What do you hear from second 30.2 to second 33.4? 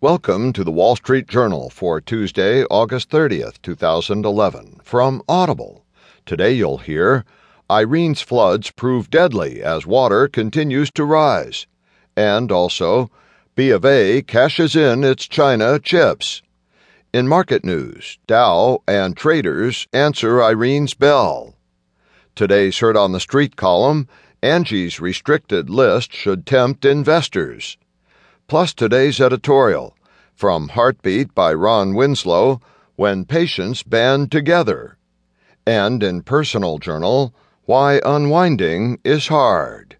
from Heartbeat by Ron Winslow When